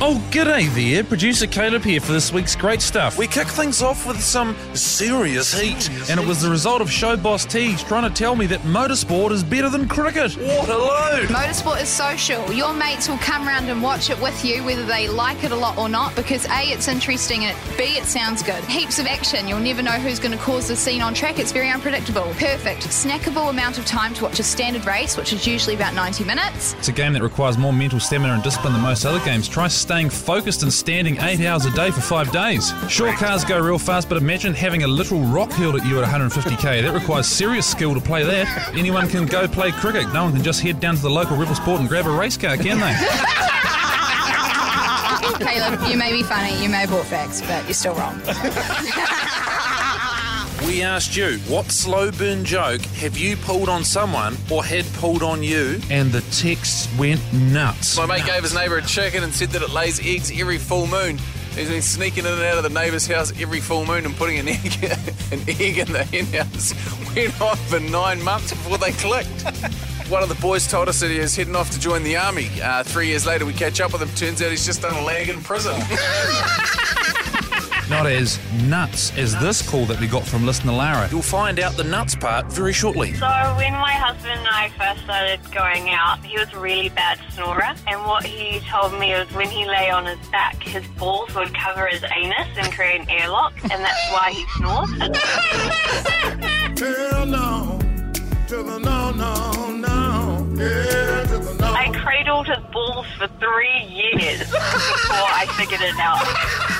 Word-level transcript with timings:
Oh, 0.00 0.22
g'day 0.30 0.68
there. 0.74 1.04
Producer 1.04 1.46
Caleb 1.46 1.82
here 1.82 2.00
for 2.00 2.12
this 2.12 2.32
week's 2.32 2.54
great 2.56 2.80
stuff. 2.80 3.18
We 3.18 3.26
kick 3.26 3.46
things 3.48 3.82
off 3.82 4.06
with 4.06 4.20
some 4.20 4.56
serious 4.74 5.52
heat. 5.58 5.88
and 6.10 6.20
it 6.20 6.26
was 6.26 6.40
the 6.40 6.50
result 6.50 6.80
of 6.80 6.90
show 6.90 7.16
boss 7.16 7.44
Teagues 7.44 7.82
trying 7.82 8.08
to 8.08 8.14
tell 8.14 8.34
me 8.36 8.46
that 8.46 8.60
motorsport 8.60 9.30
is 9.32 9.42
better 9.42 9.68
than 9.68 9.88
cricket. 9.88 10.32
What 10.34 10.68
a 10.68 10.76
load! 10.78 11.28
Motorsport 11.28 11.82
is 11.82 11.88
social. 11.88 12.52
Your 12.52 12.72
mates 12.72 13.08
will 13.08 13.18
come 13.18 13.46
round 13.46 13.68
and 13.68 13.82
watch 13.82 14.10
it 14.10 14.20
with 14.20 14.44
you, 14.44 14.64
whether 14.64 14.84
they 14.84 15.08
like 15.08 15.42
it 15.44 15.52
a 15.52 15.56
lot 15.56 15.76
or 15.78 15.88
not, 15.88 16.14
because 16.16 16.46
A, 16.46 16.62
it's 16.72 16.88
interesting, 16.88 17.44
and 17.44 17.56
B, 17.76 17.84
it 17.84 18.04
sounds 18.04 18.42
good. 18.42 18.62
Heaps 18.64 18.98
of 18.98 19.06
action. 19.06 19.48
You'll 19.48 19.60
never 19.60 19.82
know 19.82 19.92
who's 19.92 20.18
going 20.18 20.36
to 20.36 20.42
cause 20.42 20.68
the 20.68 20.76
scene 20.76 21.02
on 21.02 21.12
track. 21.14 21.38
It's 21.38 21.52
very 21.52 21.70
unpredictable. 21.70 22.32
Perfect. 22.38 22.88
Snackable 22.88 23.50
amount 23.50 23.78
of 23.78 23.86
time 23.86 24.14
to 24.14 24.24
watch 24.24 24.38
a 24.38 24.44
standard 24.44 24.84
race, 24.86 25.16
which 25.16 25.32
is 25.32 25.46
usually 25.46 25.74
about 25.74 25.94
90 25.94 26.24
minutes. 26.24 26.74
It's 26.74 26.88
a 26.88 26.92
game 26.92 27.12
that 27.14 27.22
requires 27.22 27.58
more 27.58 27.72
mental 27.72 28.00
stamina 28.00 28.34
and 28.34 28.42
discipline 28.42 28.72
than 28.72 28.82
most 28.82 29.04
other 29.04 29.22
games. 29.24 29.48
Try 29.48 29.68
staying 29.74 30.10
focused 30.10 30.62
and 30.62 30.72
standing 30.72 31.18
eight 31.20 31.40
hours 31.40 31.66
a 31.66 31.70
day 31.72 31.90
for 31.90 32.00
five 32.00 32.30
days. 32.32 32.72
Sure, 32.88 33.12
cars 33.14 33.44
go 33.44 33.60
real 33.60 33.78
fast, 33.78 34.08
but 34.08 34.18
imagine 34.18 34.54
having 34.54 34.82
a 34.82 34.86
literal 34.86 35.20
rock 35.22 35.50
hurled 35.52 35.76
at 35.76 35.86
you 35.86 36.02
at 36.02 36.08
150k. 36.08 36.82
That 36.82 36.92
requires 36.92 37.26
serious 37.26 37.66
skill 37.66 37.94
to 37.94 38.00
play 38.00 38.24
that. 38.24 38.74
Anyone 38.74 39.08
can 39.08 39.26
go 39.26 39.48
play 39.48 39.70
cricket. 39.72 40.12
No 40.12 40.24
one 40.24 40.32
can 40.32 40.42
just 40.42 40.60
head 40.60 40.80
down 40.80 40.96
to 40.96 41.02
the 41.02 41.10
local 41.10 41.36
Rebel 41.36 41.54
Sport 41.54 41.80
and 41.80 41.88
grab 41.88 42.06
a 42.06 42.10
race 42.10 42.36
car, 42.36 42.56
can 42.56 42.78
they? 42.78 42.94
Caleb, 45.44 45.80
you 45.88 45.96
may 45.96 46.12
be 46.12 46.22
funny, 46.22 46.62
you 46.62 46.68
may 46.68 46.78
have 46.78 46.90
bought 46.90 47.06
facts, 47.06 47.40
but 47.42 47.64
you're 47.64 47.74
still 47.74 47.94
wrong. 47.94 48.20
We 50.66 50.82
asked 50.82 51.16
you, 51.16 51.38
what 51.48 51.70
slow 51.72 52.10
burn 52.12 52.44
joke 52.44 52.80
have 52.82 53.18
you 53.18 53.36
pulled 53.36 53.68
on 53.68 53.84
someone 53.84 54.36
or 54.50 54.64
had 54.64 54.84
pulled 54.94 55.22
on 55.22 55.42
you? 55.42 55.80
and 55.90 56.12
the 56.12 56.20
texts 56.30 56.88
went 56.98 57.20
nuts. 57.32 57.96
My 57.96 58.06
mate 58.06 58.24
gave 58.24 58.42
his 58.42 58.54
neighbour 58.54 58.76
a 58.78 58.82
chicken 58.82 59.24
and 59.24 59.34
said 59.34 59.50
that 59.50 59.62
it 59.62 59.70
lays 59.70 59.98
eggs 60.06 60.30
every 60.38 60.58
full 60.58 60.86
moon. 60.86 61.18
He's 61.54 61.68
been 61.68 61.82
sneaking 61.82 62.24
in 62.24 62.32
and 62.32 62.42
out 62.42 62.56
of 62.58 62.62
the 62.62 62.70
neighbour's 62.70 63.06
house 63.06 63.32
every 63.40 63.60
full 63.60 63.84
moon 63.84 64.06
and 64.06 64.14
putting 64.16 64.38
an 64.38 64.48
egg, 64.48 64.84
an 65.32 65.40
egg 65.48 65.78
in 65.78 65.92
the 65.92 66.04
hen 66.04 66.26
house. 66.26 66.72
Went 67.14 67.38
on 67.42 67.56
for 67.56 67.80
nine 67.80 68.22
months 68.22 68.50
before 68.52 68.78
they 68.78 68.92
clicked. 68.92 69.42
One 70.08 70.22
of 70.22 70.28
the 70.28 70.38
boys 70.40 70.66
told 70.66 70.88
us 70.88 71.00
that 71.00 71.10
he 71.10 71.18
was 71.18 71.34
heading 71.36 71.56
off 71.56 71.70
to 71.72 71.80
join 71.80 72.02
the 72.04 72.16
army. 72.16 72.48
Uh, 72.62 72.82
three 72.84 73.08
years 73.08 73.26
later, 73.26 73.44
we 73.44 73.52
catch 73.52 73.80
up 73.80 73.92
with 73.92 74.00
him. 74.02 74.08
Turns 74.14 74.40
out 74.40 74.50
he's 74.50 74.64
just 74.64 74.80
done 74.82 74.94
a 74.94 75.04
lag 75.04 75.28
in 75.28 75.42
prison. 75.42 75.74
Not 77.90 78.06
as 78.06 78.38
nuts 78.64 79.16
as 79.18 79.36
this 79.40 79.68
call 79.68 79.84
that 79.86 80.00
we 80.00 80.06
got 80.06 80.24
from 80.24 80.46
listener 80.46 80.72
Lara. 80.72 81.08
You'll 81.10 81.22
find 81.22 81.58
out 81.60 81.76
the 81.76 81.84
nuts 81.84 82.14
part 82.14 82.46
very 82.52 82.72
shortly. 82.72 83.14
So 83.14 83.26
when 83.56 83.72
my 83.74 83.92
husband 83.92 84.38
and 84.38 84.48
I 84.48 84.70
first 84.78 85.04
started 85.04 85.40
going 85.52 85.90
out, 85.90 86.24
he 86.24 86.38
was 86.38 86.52
a 86.52 86.58
really 86.58 86.88
bad 86.90 87.18
snorer. 87.32 87.74
And 87.86 88.00
what 88.06 88.24
he 88.24 88.60
told 88.60 88.92
me 88.98 89.12
was 89.12 89.30
when 89.32 89.48
he 89.48 89.66
lay 89.66 89.90
on 89.90 90.06
his 90.06 90.26
back, 90.28 90.62
his 90.62 90.86
balls 90.98 91.34
would 91.34 91.54
cover 91.54 91.86
his 91.86 92.02
anus 92.04 92.48
and 92.56 92.72
create 92.72 93.00
an 93.02 93.10
airlock, 93.10 93.52
and 93.64 93.84
that's 93.84 94.12
why 94.12 94.30
he 94.32 94.44
snores. 94.56 94.90
Hell 96.82 97.26
no, 97.26 97.78
to 98.48 98.62
the 98.62 98.78
no, 98.78 99.10
no, 99.12 99.70
no, 99.70 100.48
yeah, 100.56 101.24
to 101.26 101.38
the 101.38 101.56
no. 101.60 101.72
I 101.72 101.90
cradled 101.94 102.46
his 102.46 102.58
balls 102.72 103.06
for 103.18 103.28
three 103.38 103.84
years 103.84 104.40
before 104.50 105.30
I 105.30 105.46
figured 105.56 105.80
it 105.80 105.94
out. 105.98 106.71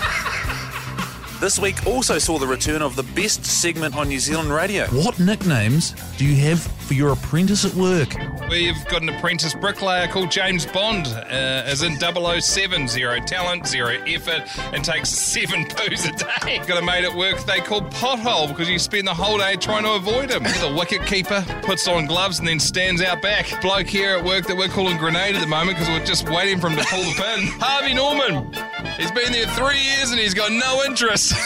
This 1.43 1.59
week 1.59 1.89
also 1.89 2.21
saw 2.21 2.39
the 2.39 2.47
return 2.47 2.83
of 2.83 2.95
the 2.95 3.03
best 3.03 3.45
segment 3.45 3.97
on 3.97 4.07
New 4.07 4.21
Zealand 4.21 4.53
radio. 4.53 4.87
What 4.87 5.19
nicknames 5.19 5.91
do 6.17 6.25
you 6.25 6.37
have 6.48 6.62
for 6.62 6.95
your 6.95 7.11
apprentice 7.15 7.65
at 7.65 7.75
work? 7.75 8.15
We've 8.48 8.87
got 8.87 9.03
an 9.03 9.09
apprentice 9.09 9.53
bricklayer 9.53 10.07
called 10.07 10.31
James 10.31 10.67
Bond, 10.67 11.09
uh, 11.09 11.65
as 11.67 11.83
in 11.83 11.98
007, 11.98 12.87
zero 12.87 13.19
talent, 13.19 13.67
zero 13.67 14.01
effort, 14.07 14.57
and 14.73 14.85
takes 14.85 15.09
seven 15.09 15.65
poos 15.69 16.09
a 16.09 16.17
day. 16.47 16.65
Got 16.65 16.81
a 16.81 16.87
mate 16.87 17.02
at 17.02 17.13
work 17.13 17.45
they 17.45 17.58
call 17.58 17.81
Pothole 17.81 18.47
because 18.47 18.70
you 18.70 18.79
spend 18.79 19.08
the 19.08 19.14
whole 19.14 19.39
day 19.39 19.57
trying 19.57 19.83
to 19.83 19.95
avoid 19.95 20.31
him. 20.31 20.45
The 20.45 20.73
wicket 20.79 21.05
keeper 21.07 21.45
puts 21.63 21.89
on 21.89 22.07
gloves 22.07 22.39
and 22.39 22.47
then 22.47 22.61
stands 22.61 23.02
out 23.02 23.20
back. 23.20 23.61
Bloke 23.61 23.89
here 23.89 24.17
at 24.17 24.25
work 24.25 24.47
that 24.47 24.57
we're 24.57 24.69
calling 24.69 24.97
Grenade 24.97 25.35
at 25.35 25.41
the 25.41 25.48
moment 25.48 25.77
because 25.77 25.89
we're 25.89 26.07
just 26.07 26.29
waiting 26.29 26.61
for 26.61 26.69
him 26.69 26.79
to 26.79 26.85
pull 26.85 27.02
the 27.02 27.14
pin. 27.17 27.47
Harvey 27.58 27.95
Norman. 27.95 28.52
He's 28.98 29.11
been 29.13 29.33
there 29.33 29.47
three 29.48 29.79
years 29.81 30.11
and 30.11 30.19
he's 30.20 30.35
got 30.35 30.51
no 30.53 30.83
interest. 30.85 31.33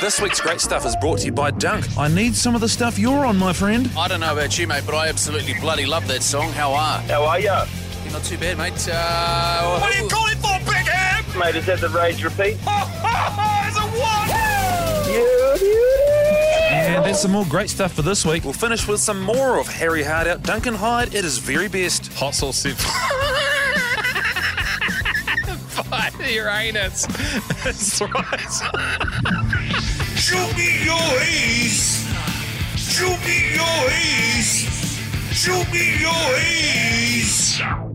This 0.00 0.20
week's 0.20 0.40
great 0.40 0.60
stuff 0.60 0.84
is 0.84 0.94
brought 0.96 1.20
to 1.20 1.26
you 1.26 1.32
by 1.32 1.50
Dunk. 1.50 1.86
I 1.96 2.08
need 2.08 2.34
some 2.36 2.54
of 2.54 2.60
the 2.60 2.68
stuff 2.68 2.98
you're 2.98 3.24
on, 3.24 3.38
my 3.38 3.54
friend. 3.54 3.88
I 3.96 4.06
don't 4.06 4.20
know 4.20 4.32
about 4.34 4.58
you, 4.58 4.66
mate, 4.66 4.82
but 4.84 4.94
I 4.94 5.08
absolutely 5.08 5.54
bloody 5.54 5.86
love 5.86 6.06
that 6.08 6.22
song. 6.22 6.50
How 6.52 6.74
are? 6.74 6.98
How 7.02 7.24
are 7.24 7.40
ya? 7.40 7.64
You're 8.02 8.12
not 8.12 8.22
too 8.24 8.36
bad, 8.36 8.58
mate. 8.58 8.86
Uh, 8.92 9.78
What 9.80 9.94
are 9.94 10.02
you 10.02 10.06
calling 10.10 10.36
for, 10.36 10.58
Big 10.70 10.86
Ham? 10.88 11.24
Mate, 11.38 11.54
is 11.56 11.64
that 11.66 11.80
the 11.80 11.88
rage 11.88 12.22
repeat? 12.22 12.58
It's 12.66 13.78
a 13.78 13.80
what? 13.98 14.30
And 16.70 17.02
that's 17.04 17.20
some 17.22 17.30
more 17.30 17.46
great 17.46 17.70
stuff 17.70 17.92
for 17.94 18.02
this 18.02 18.26
week. 18.26 18.44
We'll 18.44 18.52
finish 18.52 18.86
with 18.86 19.00
some 19.00 19.22
more 19.22 19.58
of 19.58 19.68
Harry 19.68 20.02
Hard 20.02 20.26
out 20.26 20.42
Duncan 20.42 20.74
Hyde 20.74 21.14
at 21.14 21.24
his 21.24 21.38
very 21.38 21.68
best. 21.68 22.12
Hot 22.14 22.34
sauce 22.34 22.58
soup. 22.58 22.76
By 25.94 26.10
your 26.26 26.48
anus. 26.48 27.06
That's 27.62 28.00
right. 28.00 28.50
Show 30.16 30.44
me 30.56 30.84
your 30.84 31.20
ace. 31.20 32.04
Show 32.76 33.10
me 33.24 33.54
your 33.54 33.90
ace. 33.90 34.66
Show 35.32 35.62
me 35.70 36.00
your 36.00 36.34
ace. 36.36 37.93